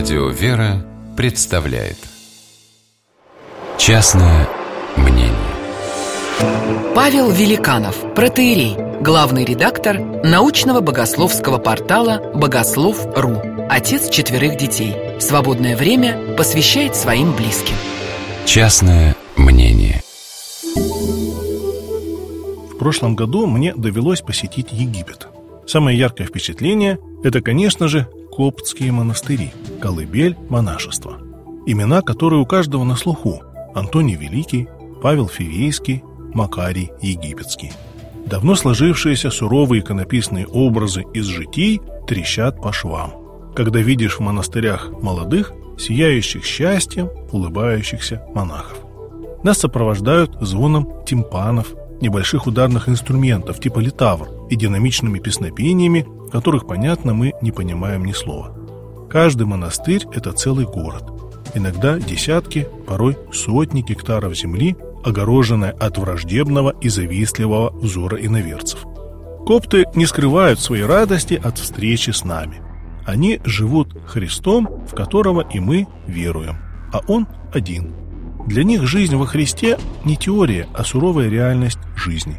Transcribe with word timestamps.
Радио 0.00 0.28
«Вера» 0.30 0.82
представляет 1.14 1.98
Частное 3.76 4.48
мнение 4.96 5.34
Павел 6.94 7.30
Великанов, 7.30 8.14
протеерей, 8.14 8.76
главный 9.02 9.44
редактор 9.44 10.00
научного 10.24 10.80
богословского 10.80 11.58
портала 11.58 12.32
«Богослов.ру», 12.34 13.42
отец 13.68 14.08
четверых 14.08 14.56
детей. 14.56 14.96
Свободное 15.20 15.76
время 15.76 16.34
посвящает 16.34 16.96
своим 16.96 17.36
близким. 17.36 17.76
Частное 18.46 19.14
мнение 19.36 20.02
В 22.70 22.78
прошлом 22.78 23.16
году 23.16 23.46
мне 23.46 23.74
довелось 23.74 24.22
посетить 24.22 24.68
Египет. 24.72 25.28
Самое 25.66 25.98
яркое 25.98 26.26
впечатление– 26.26 26.98
это, 27.22 27.42
конечно 27.42 27.86
же, 27.86 28.08
коптские 28.32 28.92
монастыри, 28.92 29.52
колыбель 29.80 30.36
монашества. 30.48 31.18
Имена, 31.66 32.02
которые 32.02 32.40
у 32.40 32.46
каждого 32.46 32.84
на 32.84 32.96
слуху– 32.96 33.42
Антоний 33.74 34.14
Великий, 34.14 34.68
Павел 35.02 35.28
Фивейский, 35.28 36.02
Макарий 36.34 36.90
Египетский. 37.00 37.72
Давно 38.26 38.54
сложившиеся 38.54 39.30
суровые 39.30 39.80
иконописные 39.80 40.46
образы 40.46 41.04
из 41.14 41.26
житий 41.26 41.80
трещат 42.06 42.60
по 42.60 42.72
швам. 42.72 43.12
Когда 43.56 43.80
видишь 43.80 44.16
в 44.16 44.20
монастырях 44.20 44.90
молодых, 45.02 45.52
сияющих 45.78 46.44
счастьем, 46.44 47.08
улыбающихся 47.32 48.22
монахов. 48.34 48.78
Нас 49.42 49.58
сопровождают 49.58 50.36
звоном 50.40 51.04
тимпанов, 51.06 51.74
небольших 52.00 52.46
ударных 52.46 52.88
инструментов 52.88 53.60
типа 53.60 53.80
литавр 53.80 54.28
и 54.50 54.56
динамичными 54.56 55.18
песнопениями, 55.18 56.06
которых, 56.30 56.66
понятно, 56.66 57.14
мы 57.14 57.32
не 57.40 57.50
понимаем 57.50 58.04
ни 58.04 58.12
слова. 58.12 58.54
Каждый 59.10 59.44
монастырь– 59.44 60.06
это 60.12 60.32
целый 60.32 60.66
город. 60.66 61.02
Иногда 61.54 61.98
десятки, 61.98 62.68
порой 62.86 63.18
сотни 63.32 63.82
гектаров 63.82 64.36
земли, 64.36 64.76
огороженная 65.04 65.72
от 65.72 65.98
враждебного 65.98 66.74
и 66.80 66.88
завистливого 66.88 67.70
взора 67.70 68.18
иноверцев. 68.18 68.84
Копты 69.44 69.86
не 69.96 70.06
скрывают 70.06 70.60
своей 70.60 70.84
радости 70.84 71.40
от 71.42 71.58
встречи 71.58 72.10
с 72.10 72.24
нами. 72.24 72.62
Они 73.04 73.40
живут 73.44 73.96
Христом, 74.06 74.84
в 74.88 74.94
которого 74.94 75.40
и 75.40 75.58
мы 75.58 75.88
веруем, 76.06 76.58
а 76.92 77.00
Он 77.08 77.26
один. 77.52 77.92
Для 78.46 78.62
них 78.62 78.86
жизнь 78.86 79.16
во 79.16 79.26
Христе 79.26 79.76
не 80.04 80.16
теория, 80.16 80.68
а 80.72 80.84
суровая 80.84 81.28
реальность 81.28 81.80
жизни. 81.96 82.36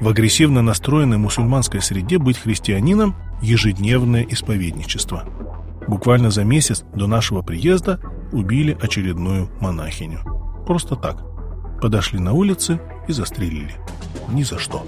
В 0.00 0.08
агрессивно 0.08 0.62
настроенной 0.62 1.18
мусульманской 1.18 1.82
среде 1.82 2.16
быть 2.16 2.38
христианином– 2.38 3.14
ежедневное 3.42 4.22
исповедничество. 4.22 5.24
Буквально 5.86 6.30
за 6.30 6.44
месяц 6.44 6.84
до 6.94 7.06
нашего 7.06 7.42
приезда 7.42 8.00
убили 8.32 8.76
очередную 8.80 9.50
монахиню. 9.60 10.20
Просто 10.66 10.96
так. 10.96 11.22
Подошли 11.80 12.18
на 12.18 12.32
улице 12.32 12.80
и 13.06 13.12
застрелили. 13.12 13.74
Ни 14.30 14.42
за 14.42 14.58
что. 14.58 14.86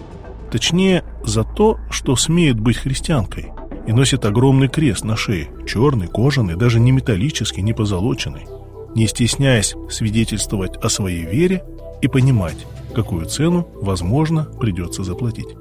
Точнее, 0.50 1.04
за 1.24 1.44
то, 1.44 1.78
что 1.90 2.16
смеет 2.16 2.58
быть 2.58 2.78
христианкой 2.78 3.52
и 3.86 3.92
носит 3.92 4.24
огромный 4.24 4.68
крест 4.68 5.04
на 5.04 5.16
шее, 5.16 5.50
черный, 5.66 6.08
кожаный, 6.08 6.56
даже 6.56 6.80
не 6.80 6.92
металлический, 6.92 7.62
не 7.62 7.72
позолоченный. 7.72 8.46
Не 8.94 9.06
стесняясь 9.06 9.74
свидетельствовать 9.90 10.76
о 10.76 10.88
своей 10.88 11.26
вере 11.26 11.62
и 12.00 12.08
понимать, 12.08 12.66
какую 12.94 13.26
цену, 13.26 13.68
возможно, 13.74 14.44
придется 14.44 15.04
заплатить. 15.04 15.54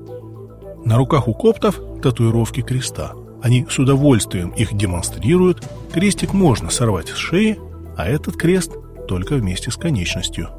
На 0.85 0.97
руках 0.97 1.27
у 1.27 1.33
коптов 1.33 1.81
татуировки 2.01 2.61
креста. 2.61 3.13
Они 3.45 3.63
с 3.69 3.77
удовольствием 3.77 4.49
их 4.49 4.75
демонстрируют. 4.75 5.63
Крестик 5.93 6.33
можно 6.33 6.71
сорвать 6.71 7.09
с 7.09 7.15
шеи, 7.15 7.59
а 7.95 8.07
этот 8.07 8.37
крест 8.37 8.71
только 9.07 9.35
вместе 9.35 9.69
с 9.69 9.75
конечностью. 9.75 10.49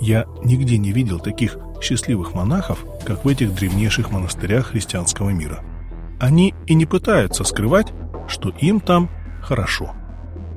Я 0.00 0.24
нигде 0.42 0.78
не 0.78 0.90
видел 0.90 1.20
таких 1.20 1.58
счастливых 1.82 2.32
монахов, 2.32 2.82
как 3.04 3.26
в 3.26 3.28
этих 3.28 3.54
древнейших 3.54 4.10
монастырях 4.10 4.68
христианского 4.68 5.28
мира. 5.28 5.62
Они 6.18 6.54
и 6.66 6.72
не 6.72 6.86
пытаются 6.86 7.44
скрывать, 7.44 7.92
что 8.26 8.54
им 8.58 8.80
там 8.80 9.10
хорошо. 9.42 9.92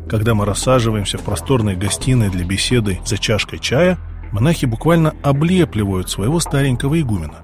Когда 0.09 0.34
мы 0.34 0.45
рассаживаемся 0.45 1.17
в 1.17 1.23
просторной 1.23 1.75
гостиной 1.75 2.29
для 2.29 2.45
беседы 2.45 3.01
за 3.03 3.17
чашкой 3.17 3.59
чая, 3.59 3.97
монахи 4.31 4.66
буквально 4.66 5.16
облепливают 5.22 6.09
своего 6.09 6.40
старенького 6.40 7.01
игумена. 7.01 7.40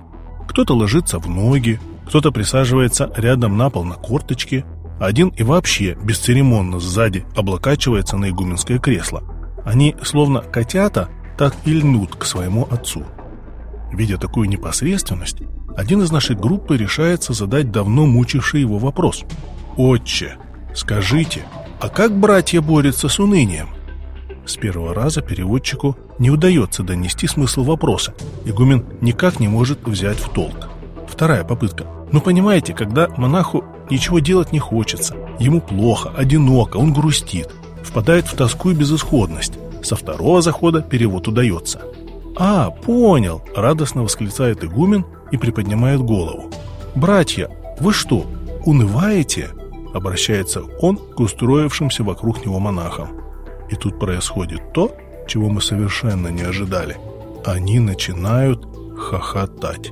Кто-то 0.48 0.76
ложится 0.76 1.20
в 1.20 1.28
ноги, 1.28 1.78
кто-то 2.08 2.32
присаживается 2.32 3.12
рядом 3.18 3.58
на 3.58 3.70
пол 3.70 3.84
на 3.84 3.96
корточке, 3.96 4.66
один 5.00 5.28
и 5.30 5.44
вообще 5.44 5.98
бесцеремонно 6.02 6.80
сзади 6.80 7.26
облокачивается 7.36 8.18
на 8.18 8.30
игуменское 8.30 8.80
кресло. 8.80 9.24
Они, 9.66 9.96
словно 10.02 10.40
котята, 10.40 11.10
так 11.38 11.54
и 11.66 11.74
льнут 11.74 12.16
к 12.16 12.24
своему 12.24 12.66
отцу. 12.72 13.04
Видя 13.92 14.18
такую 14.18 14.48
непосредственность, 14.50 15.42
один 15.76 16.02
из 16.02 16.12
нашей 16.12 16.36
группы 16.36 16.78
решается 16.78 17.34
задать 17.34 17.72
давно 17.72 18.06
мучивший 18.06 18.62
его 18.62 18.80
вопрос. 18.80 19.24
«Отче, 19.76 20.38
скажите, 20.74 21.44
а 21.82 21.90
как 21.90 22.18
братья 22.18 22.62
борются 22.62 23.10
с 23.10 23.20
унынием?» 23.20 23.70
С 24.46 24.56
первого 24.56 24.94
раза 24.94 25.22
переводчику 25.22 25.98
не 26.20 26.32
удается 26.32 26.84
донести 26.84 27.28
смысл 27.28 27.64
вопроса. 27.64 28.14
Игумен 28.46 28.86
никак 29.02 29.42
не 29.42 29.50
может 29.50 29.86
взять 29.86 30.18
в 30.18 30.30
толк. 30.30 30.70
Вторая 31.08 31.44
попытка. 31.44 31.97
Ну, 32.12 32.22
понимаете, 32.22 32.74
когда 32.74 33.10
монаху 33.18 33.64
ничего 33.90 34.20
делать 34.20 34.52
не 34.52 34.60
хочется, 34.60 35.16
ему 35.40 35.62
плохо, 35.62 36.14
одиноко, 36.16 36.78
он 36.78 36.94
грустит, 36.94 37.50
впадает 37.84 38.28
в 38.28 38.36
тоску 38.36 38.70
и 38.70 38.74
безысходность. 38.74 39.54
Со 39.84 39.96
второго 39.96 40.42
захода 40.42 40.82
перевод 40.82 41.28
удается. 41.28 41.82
«А, 42.36 42.70
понял!»– 42.70 43.42
радостно 43.56 44.04
восклицает 44.04 44.64
игумен 44.64 45.06
и 45.32 45.38
приподнимает 45.38 46.02
голову. 46.02 46.50
«Братья, 46.96 47.50
вы 47.80 47.94
что, 47.94 48.26
унываете?»– 48.66 49.50
обращается 49.94 50.62
он 50.80 50.98
к 50.98 51.20
устроившимся 51.20 52.04
вокруг 52.04 52.46
него 52.46 52.60
монахам. 52.60 53.10
И 53.70 53.76
тут 53.76 54.00
происходит 54.00 54.74
то, 54.74 54.96
чего 55.28 55.50
мы 55.50 55.62
совершенно 55.62 56.30
не 56.30 56.44
ожидали. 56.44 56.98
Они 57.46 57.80
начинают 57.80 58.66
хохотать. 58.98 59.92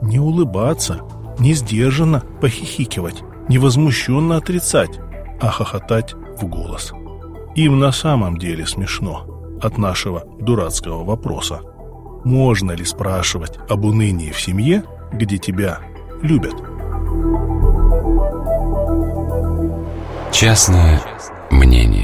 Не 0.00 0.18
улыбаться, 0.18 1.00
не 1.38 1.54
сдержанно 1.54 2.22
похихикивать, 2.40 3.22
не 3.48 3.58
возмущенно 3.58 4.36
отрицать, 4.36 4.98
а 5.40 5.48
хохотать 5.50 6.14
в 6.14 6.46
голос. 6.46 6.92
Им 7.54 7.78
на 7.78 7.92
самом 7.92 8.38
деле 8.38 8.66
смешно 8.66 9.26
от 9.62 9.78
нашего 9.78 10.24
дурацкого 10.40 11.04
вопроса. 11.04 11.60
Можно 12.24 12.72
ли 12.72 12.84
спрашивать 12.84 13.58
об 13.68 13.84
унынии 13.84 14.30
в 14.30 14.40
семье, 14.40 14.84
где 15.12 15.38
тебя 15.38 15.80
любят? 16.22 16.54
Частное 20.32 21.02
мнение 21.50 22.01